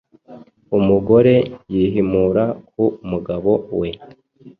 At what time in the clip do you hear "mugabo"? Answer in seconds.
3.09-3.51